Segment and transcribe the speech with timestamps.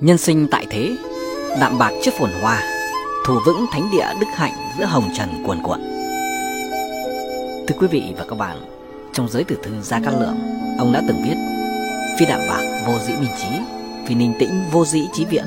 [0.00, 0.96] Nhân sinh tại thế,
[1.60, 2.62] đạm bạc trước phồn hoa,
[3.26, 5.80] thủ vững thánh địa đức hạnh giữa hồng trần cuồn cuộn.
[7.66, 8.58] Thưa quý vị và các bạn,
[9.12, 10.38] trong giới tử thư Gia Cát Lượng,
[10.78, 11.36] ông đã từng viết
[12.18, 13.48] Phi đạm bạc vô dĩ minh trí,
[14.06, 15.44] phi ninh tĩnh vô dĩ trí viễn.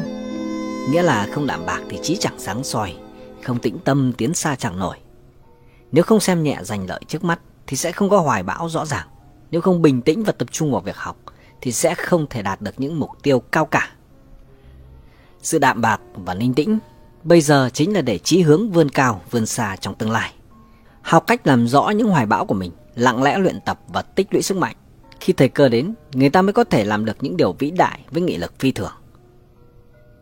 [0.92, 2.96] Nghĩa là không đạm bạc thì trí chẳng sáng soi,
[3.44, 4.98] không tĩnh tâm tiến xa chẳng nổi.
[5.92, 8.86] Nếu không xem nhẹ giành lợi trước mắt thì sẽ không có hoài bão rõ
[8.86, 9.08] ràng.
[9.52, 11.18] Nếu không bình tĩnh và tập trung vào việc học
[11.62, 13.90] thì sẽ không thể đạt được những mục tiêu cao cả.
[15.42, 16.80] Sự đạm bạc và linh tĩnh
[17.24, 20.34] bây giờ chính là để chí hướng vươn cao, vươn xa trong tương lai.
[21.02, 24.28] Học cách làm rõ những hoài bão của mình, lặng lẽ luyện tập và tích
[24.32, 24.76] lũy sức mạnh.
[25.20, 28.00] Khi thời cơ đến, người ta mới có thể làm được những điều vĩ đại
[28.12, 28.92] với nghị lực phi thường.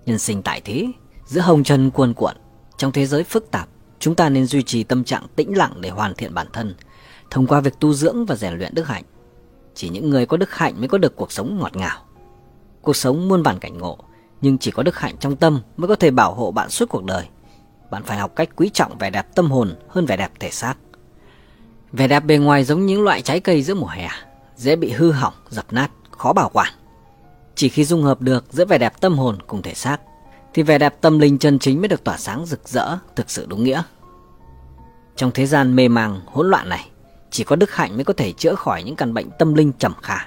[0.05, 0.87] Nhân sinh tại thế,
[1.25, 2.35] giữa hồng trần cuồn cuộn,
[2.77, 3.67] trong thế giới phức tạp,
[3.99, 6.75] chúng ta nên duy trì tâm trạng tĩnh lặng để hoàn thiện bản thân,
[7.31, 9.03] thông qua việc tu dưỡng và rèn luyện đức hạnh.
[9.75, 12.05] Chỉ những người có đức hạnh mới có được cuộc sống ngọt ngào.
[12.81, 13.97] Cuộc sống muôn vàn cảnh ngộ,
[14.41, 17.03] nhưng chỉ có đức hạnh trong tâm mới có thể bảo hộ bạn suốt cuộc
[17.03, 17.27] đời.
[17.91, 20.75] Bạn phải học cách quý trọng vẻ đẹp tâm hồn hơn vẻ đẹp thể xác.
[21.91, 24.09] Vẻ đẹp bề ngoài giống những loại trái cây giữa mùa hè,
[24.55, 26.73] dễ bị hư hỏng, dập nát, khó bảo quản.
[27.55, 30.01] Chỉ khi dung hợp được giữa vẻ đẹp tâm hồn cùng thể xác,
[30.53, 33.45] thì vẻ đẹp tâm linh chân chính mới được tỏa sáng rực rỡ, thực sự
[33.49, 33.83] đúng nghĩa.
[35.15, 36.89] Trong thế gian mê màng, hỗn loạn này,
[37.31, 39.93] chỉ có đức hạnh mới có thể chữa khỏi những căn bệnh tâm linh trầm
[40.01, 40.17] khả.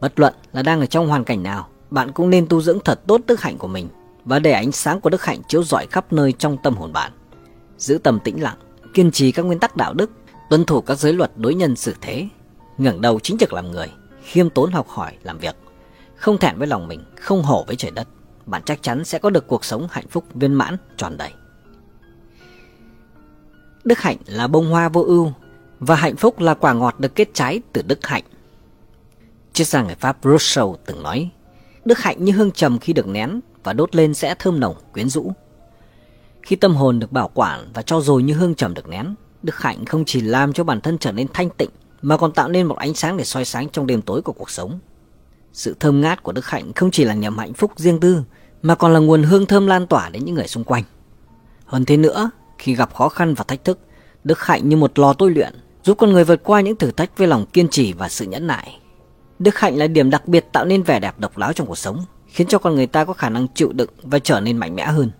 [0.00, 3.00] Bất luận là đang ở trong hoàn cảnh nào, bạn cũng nên tu dưỡng thật
[3.06, 3.88] tốt đức hạnh của mình
[4.24, 7.12] và để ánh sáng của đức hạnh chiếu rọi khắp nơi trong tâm hồn bạn.
[7.78, 8.56] Giữ tâm tĩnh lặng,
[8.94, 10.10] kiên trì các nguyên tắc đạo đức,
[10.50, 12.28] tuân thủ các giới luật đối nhân xử thế,
[12.78, 15.56] ngẩng đầu chính trực làm người, khiêm tốn học hỏi làm việc,
[16.16, 18.08] không thẹn với lòng mình, không hổ với trời đất,
[18.46, 21.32] bạn chắc chắn sẽ có được cuộc sống hạnh phúc viên mãn tròn đầy.
[23.84, 25.32] Đức hạnh là bông hoa vô ưu
[25.80, 28.24] và hạnh phúc là quả ngọt được kết trái từ đức hạnh.
[29.52, 31.30] Triết gia người Pháp Rousseau từng nói,
[31.84, 35.08] đức hạnh như hương trầm khi được nén và đốt lên sẽ thơm nồng, quyến
[35.08, 35.32] rũ.
[36.42, 39.58] Khi tâm hồn được bảo quản và cho rồi như hương trầm được nén, đức
[39.58, 41.70] hạnh không chỉ làm cho bản thân trở nên thanh tịnh
[42.02, 44.50] mà còn tạo nên một ánh sáng để soi sáng trong đêm tối của cuộc
[44.50, 44.78] sống.
[45.52, 48.22] Sự thơm ngát của đức hạnh không chỉ là niềm hạnh phúc riêng tư
[48.62, 50.82] mà còn là nguồn hương thơm lan tỏa đến những người xung quanh.
[51.64, 53.78] Hơn thế nữa, khi gặp khó khăn và thách thức,
[54.24, 57.18] đức hạnh như một lò tôi luyện giúp con người vượt qua những thử thách
[57.18, 58.78] với lòng kiên trì và sự nhẫn nại.
[59.38, 62.04] Đức hạnh là điểm đặc biệt tạo nên vẻ đẹp độc đáo trong cuộc sống,
[62.26, 64.86] khiến cho con người ta có khả năng chịu đựng và trở nên mạnh mẽ
[64.86, 65.10] hơn.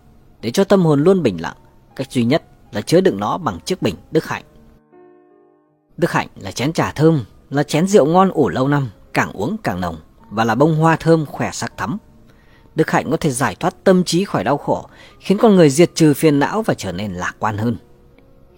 [0.41, 1.57] Để cho tâm hồn luôn bình lặng,
[1.97, 2.43] cách duy nhất
[2.73, 4.43] là chứa đựng nó bằng chiếc bình đức hạnh.
[5.97, 9.57] Đức hạnh là chén trà thơm, là chén rượu ngon ủ lâu năm, càng uống
[9.63, 9.97] càng nồng
[10.31, 11.99] và là bông hoa thơm khỏe sắc thắm.
[12.75, 14.89] Đức hạnh có thể giải thoát tâm trí khỏi đau khổ,
[15.21, 17.77] khiến con người diệt trừ phiền não và trở nên lạc quan hơn.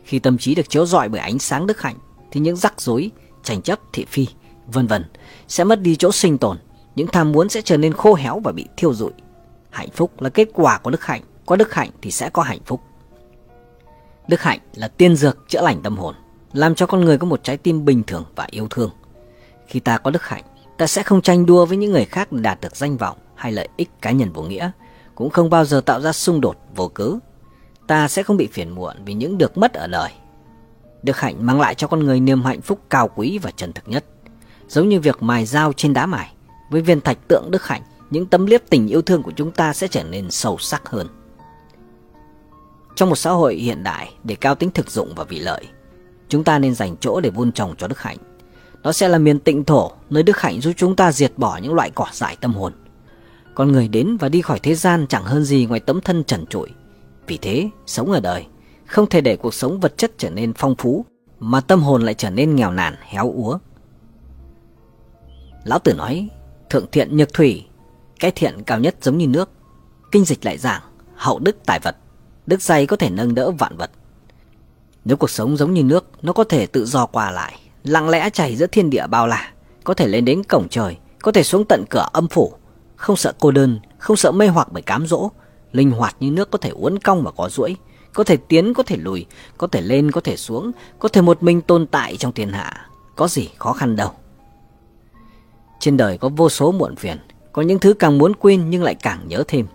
[0.04, 1.96] Khi tâm trí được chiếu rọi bởi ánh sáng đức hạnh,
[2.30, 3.10] thì những rắc rối,
[3.42, 4.26] tranh chấp, thị phi,
[4.66, 5.04] vân vân
[5.48, 6.58] sẽ mất đi chỗ sinh tồn,
[6.94, 9.12] những tham muốn sẽ trở nên khô héo và bị thiêu rụi.
[9.70, 12.60] Hạnh phúc là kết quả của đức hạnh, có đức hạnh thì sẽ có hạnh
[12.64, 12.80] phúc.
[14.28, 16.14] Đức hạnh là tiên dược chữa lành tâm hồn,
[16.52, 18.90] làm cho con người có một trái tim bình thường và yêu thương.
[19.66, 20.44] Khi ta có đức hạnh,
[20.78, 23.52] ta sẽ không tranh đua với những người khác để đạt được danh vọng hay
[23.52, 24.70] lợi ích cá nhân vô nghĩa,
[25.14, 27.12] cũng không bao giờ tạo ra xung đột vô cớ.
[27.86, 30.10] Ta sẽ không bị phiền muộn vì những được mất ở đời.
[31.02, 33.88] Đức hạnh mang lại cho con người niềm hạnh phúc cao quý và chân thực
[33.88, 34.04] nhất,
[34.68, 36.32] giống như việc mài dao trên đá mài.
[36.70, 39.72] Với viên thạch tượng đức hạnh, những tấm liếp tình yêu thương của chúng ta
[39.72, 41.06] sẽ trở nên sâu sắc hơn.
[42.94, 45.66] Trong một xã hội hiện đại để cao tính thực dụng và vị lợi,
[46.28, 48.16] chúng ta nên dành chỗ để vun trồng cho đức hạnh.
[48.82, 51.74] Đó sẽ là miền tịnh thổ, nơi đức hạnh giúp chúng ta diệt bỏ những
[51.74, 52.72] loại cỏ dại tâm hồn.
[53.54, 56.46] Con người đến và đi khỏi thế gian chẳng hơn gì ngoài tấm thân trần
[56.46, 56.68] trụi.
[57.26, 58.46] Vì thế, sống ở đời,
[58.86, 61.04] không thể để cuộc sống vật chất trở nên phong phú,
[61.40, 63.58] mà tâm hồn lại trở nên nghèo nàn, héo úa.
[65.66, 66.28] Lão Tử nói,
[66.70, 67.64] thượng thiện nhược thủy,
[68.20, 69.50] cái thiện cao nhất giống như nước.
[70.12, 70.82] Kinh dịch lại giảng,
[71.14, 71.96] hậu đức tài vật,
[72.46, 73.90] đức dày có thể nâng đỡ vạn vật.
[75.04, 78.30] Nếu cuộc sống giống như nước, nó có thể tự do qua lại, lặng lẽ
[78.30, 79.52] chảy giữa thiên địa bao la,
[79.84, 82.52] có thể lên đến cổng trời, có thể xuống tận cửa âm phủ,
[82.96, 85.30] không sợ cô đơn, không sợ mê hoặc bởi cám dỗ,
[85.72, 87.76] linh hoạt như nước có thể uốn cong và có duỗi,
[88.12, 89.26] có thể tiến có thể lùi,
[89.58, 92.86] có thể lên có thể xuống, có thể một mình tồn tại trong thiên hạ,
[93.16, 94.12] có gì khó khăn đâu.
[95.80, 97.18] Trên đời có vô số muộn phiền,
[97.52, 99.66] có những thứ càng muốn quên nhưng lại càng nhớ thêm.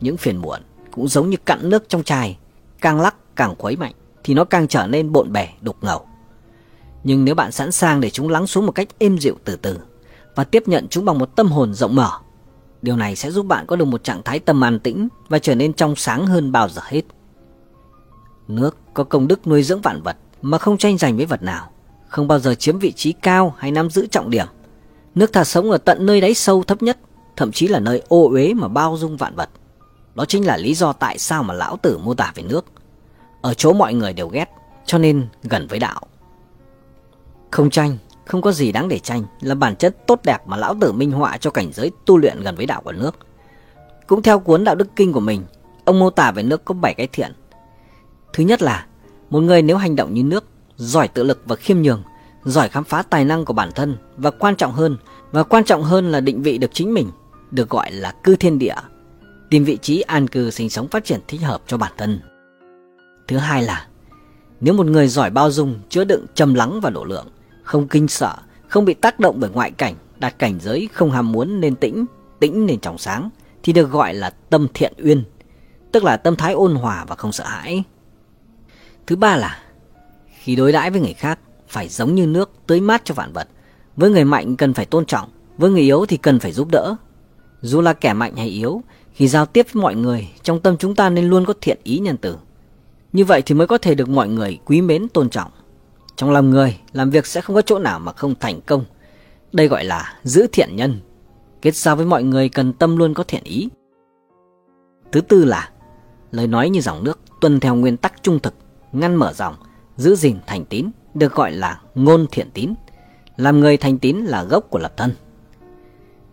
[0.00, 0.60] Những phiền muộn
[0.90, 2.38] cũng giống như cặn nước trong chai,
[2.80, 3.92] càng lắc càng khuấy mạnh
[4.24, 6.06] thì nó càng trở nên bộn bề, đục ngầu.
[7.04, 9.78] Nhưng nếu bạn sẵn sàng để chúng lắng xuống một cách êm dịu từ từ
[10.34, 12.10] và tiếp nhận chúng bằng một tâm hồn rộng mở,
[12.82, 15.54] điều này sẽ giúp bạn có được một trạng thái tâm an tĩnh và trở
[15.54, 17.02] nên trong sáng hơn bao giờ hết.
[18.48, 21.70] Nước có công đức nuôi dưỡng vạn vật mà không tranh giành với vật nào,
[22.08, 24.46] không bao giờ chiếm vị trí cao hay nắm giữ trọng điểm.
[25.16, 26.98] Nước thà sống ở tận nơi đáy sâu thấp nhất,
[27.36, 29.48] thậm chí là nơi ô uế mà bao dung vạn vật.
[30.14, 32.64] Đó chính là lý do tại sao mà lão tử mô tả về nước.
[33.40, 34.50] Ở chỗ mọi người đều ghét,
[34.86, 36.00] cho nên gần với đạo.
[37.50, 40.74] Không tranh, không có gì đáng để tranh là bản chất tốt đẹp mà lão
[40.80, 43.16] tử minh họa cho cảnh giới tu luyện gần với đạo của nước.
[44.06, 45.44] Cũng theo cuốn đạo đức kinh của mình,
[45.84, 47.32] ông mô tả về nước có 7 cái thiện.
[48.32, 48.86] Thứ nhất là,
[49.30, 50.44] một người nếu hành động như nước,
[50.76, 52.02] giỏi tự lực và khiêm nhường,
[52.46, 54.96] giỏi khám phá tài năng của bản thân và quan trọng hơn,
[55.32, 57.10] và quan trọng hơn là định vị được chính mình,
[57.50, 58.74] được gọi là cư thiên địa,
[59.50, 62.20] tìm vị trí an cư sinh sống phát triển thích hợp cho bản thân.
[63.28, 63.86] Thứ hai là,
[64.60, 67.26] nếu một người giỏi bao dung, chứa đựng trầm lắng và độ lượng,
[67.62, 68.34] không kinh sợ,
[68.68, 72.06] không bị tác động bởi ngoại cảnh, đạt cảnh giới không ham muốn nên tĩnh,
[72.40, 73.30] tĩnh nên trong sáng,
[73.62, 75.24] thì được gọi là tâm thiện uyên,
[75.92, 77.84] tức là tâm thái ôn hòa và không sợ hãi.
[79.06, 79.58] Thứ ba là,
[80.40, 81.38] khi đối đãi với người khác,
[81.76, 83.48] phải giống như nước tưới mát cho vạn vật.
[83.96, 85.28] Với người mạnh cần phải tôn trọng,
[85.58, 86.96] với người yếu thì cần phải giúp đỡ.
[87.60, 88.82] Dù là kẻ mạnh hay yếu,
[89.12, 91.98] khi giao tiếp với mọi người, trong tâm chúng ta nên luôn có thiện ý
[91.98, 92.36] nhân từ.
[93.12, 95.50] Như vậy thì mới có thể được mọi người quý mến tôn trọng.
[96.16, 98.84] Trong lòng người, làm việc sẽ không có chỗ nào mà không thành công.
[99.52, 101.00] Đây gọi là giữ thiện nhân.
[101.62, 103.68] Kết giao với mọi người cần tâm luôn có thiện ý.
[105.12, 105.70] Thứ tư là
[106.30, 108.54] lời nói như dòng nước tuân theo nguyên tắc trung thực,
[108.92, 109.54] ngăn mở dòng,
[109.96, 112.74] giữ gìn thành tín, được gọi là ngôn thiện tín.
[113.36, 115.12] Làm người thành tín là gốc của lập thân.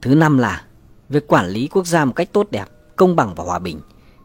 [0.02, 0.62] Thứ năm là
[1.10, 2.66] việc quản lý quốc gia một cách tốt đẹp,
[2.96, 3.80] công bằng và hòa bình,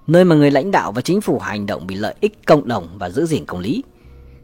[0.06, 2.88] nơi mà người lãnh đạo và chính phủ hành động vì lợi ích cộng đồng
[2.98, 3.82] và giữ gìn công lý.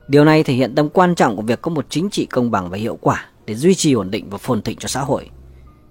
[0.08, 2.70] Điều này thể hiện tầm quan trọng của việc có một chính trị công bằng
[2.70, 5.30] và hiệu quả để duy trì ổn định và phồn thịnh cho xã hội.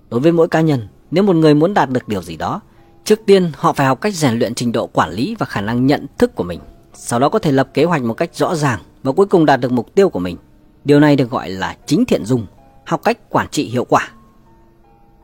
[0.09, 2.61] Đối với mỗi cá nhân, nếu một người muốn đạt được điều gì đó,
[3.03, 5.87] trước tiên họ phải học cách rèn luyện trình độ quản lý và khả năng
[5.87, 6.59] nhận thức của mình.
[6.93, 9.59] Sau đó có thể lập kế hoạch một cách rõ ràng và cuối cùng đạt
[9.59, 10.37] được mục tiêu của mình.
[10.83, 12.45] Điều này được gọi là chính thiện dung,
[12.85, 14.11] học cách quản trị hiệu quả.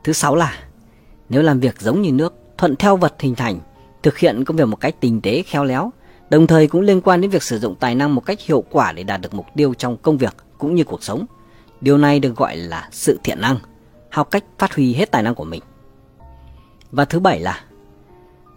[0.04, 0.58] Thứ sáu là
[1.28, 3.60] nếu làm việc giống như nước, thuận theo vật hình thành,
[4.02, 5.92] thực hiện công việc một cách tinh tế khéo léo,
[6.30, 8.92] đồng thời cũng liên quan đến việc sử dụng tài năng một cách hiệu quả
[8.92, 11.26] để đạt được mục tiêu trong công việc cũng như cuộc sống.
[11.80, 13.56] Điều này được gọi là sự thiện năng,
[14.10, 15.62] học cách phát huy hết tài năng của mình.
[16.92, 17.60] Và thứ bảy là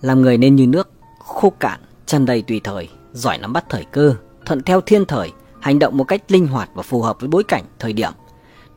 [0.02, 3.86] làm người nên như nước, khô cạn, tràn đầy tùy thời, giỏi nắm bắt thời
[3.92, 7.30] cơ, thuận theo thiên thời, hành động một cách linh hoạt và phù hợp với
[7.30, 8.12] bối cảnh, thời điểm.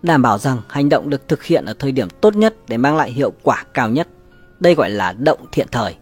[0.03, 2.97] Đảm bảo rằng hành động được thực hiện ở thời điểm tốt nhất để mang
[2.97, 4.09] lại hiệu quả cao nhất.
[4.61, 5.97] Đây gọi là động thiện thời.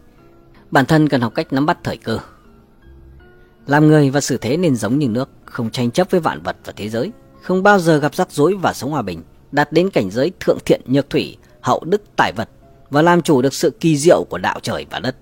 [0.70, 2.19] Bản thân cần học cách nắm bắt thời cơ.
[3.66, 6.56] Làm người và xử thế nên giống như nước, không tranh chấp với vạn vật
[6.64, 7.12] và thế giới,
[7.43, 9.22] không bao giờ gặp rắc rối và sống hòa bình,
[9.52, 12.49] đạt đến cảnh giới thượng thiện nhược thủy, hậu đức tài vật
[12.90, 15.16] và làm chủ được sự kỳ diệu của đạo trời và đất.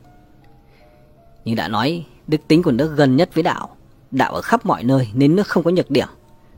[1.44, 3.76] Như đã nói, đức tính của nước gần nhất với đạo,
[4.12, 6.08] đạo ở khắp mọi nơi nên nước không có nhược điểm.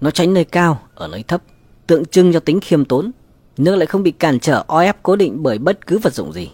[0.01, 1.43] Nó tránh nơi cao, ở nơi thấp,
[1.87, 3.11] tượng trưng cho tính khiêm tốn.
[3.57, 6.33] Nước lại không bị cản trở o ép cố định bởi bất cứ vật dụng
[6.33, 6.51] gì.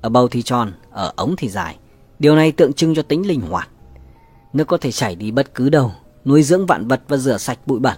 [0.00, 1.76] Ở bầu thì tròn, ở ống thì dài.
[2.18, 3.68] Điều này tượng trưng cho tính linh hoạt.
[4.52, 5.92] Nước có thể chảy đi bất cứ đâu,
[6.24, 7.96] nuôi dưỡng vạn vật và rửa sạch bụi bẩn.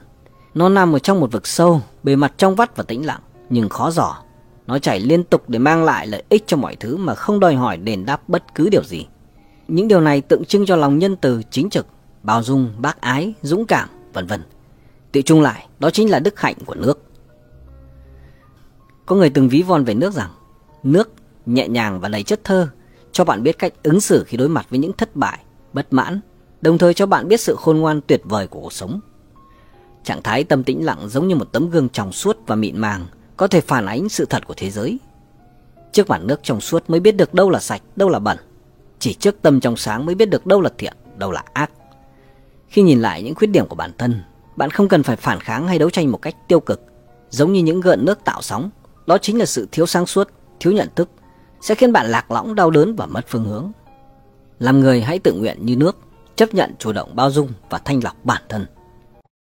[0.55, 3.21] Nó nằm ở trong một vực sâu, bề mặt trong vắt và tĩnh lặng,
[3.51, 4.19] nhưng khó dò.
[4.67, 7.55] Nó chảy liên tục để mang lại lợi ích cho mọi thứ mà không đòi
[7.55, 9.07] hỏi đền đáp bất cứ điều gì.
[9.69, 11.87] Những điều này tượng trưng cho lòng nhân từ chính trực,
[12.23, 14.43] bao dung, bác ái, dũng cảm, vân vân.
[15.13, 17.03] Tự chung lại, đó chính là đức hạnh của nước.
[19.07, 20.31] Có người từng ví von về nước rằng,
[20.83, 21.13] nước
[21.47, 22.69] nhẹ nhàng và đầy chất thơ,
[23.13, 25.39] cho bạn biết cách ứng xử khi đối mặt với những thất bại,
[25.73, 26.21] bất mãn,
[26.61, 29.01] đồng thời cho bạn biết sự khôn ngoan tuyệt vời của cuộc sống.
[30.05, 33.07] Trạng thái tâm tĩnh lặng giống như một tấm gương trong suốt và mịn màng,
[33.37, 34.99] có thể phản ánh sự thật của thế giới.
[35.93, 38.39] Trước mặt nước trong suốt mới biết được đâu là sạch, đâu là bẩn.
[38.99, 41.71] Chỉ trước tâm trong sáng mới biết được đâu là thiện, đâu là ác.
[42.73, 44.23] Khi nhìn lại những khuyết điểm của bản thân,
[44.57, 46.81] bạn không cần phải phản kháng hay đấu tranh một cách tiêu cực,
[47.31, 48.71] giống như những gợn nước tạo sóng.
[49.07, 50.29] Đó chính là sự thiếu sáng suốt,
[50.61, 51.11] thiếu nhận thức,
[51.61, 53.73] sẽ khiến bạn lạc lõng đau đớn và mất phương hướng.
[54.59, 55.97] Làm người hãy tự nguyện như nước,
[56.37, 58.67] chấp nhận chủ động bao dung và thanh lọc bản thân.